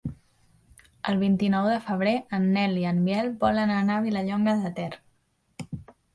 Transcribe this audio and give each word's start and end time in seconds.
El 1.11 1.19
vint-i-nou 1.23 1.67
de 1.71 1.75
febrer 1.89 2.13
en 2.39 2.47
Nel 2.57 2.73
i 2.85 2.89
en 2.93 3.05
Biel 3.09 3.31
volen 3.45 3.75
anar 3.75 4.01
a 4.01 4.05
Vilallonga 4.09 4.59
de 4.65 4.75
Ter. 4.81 4.91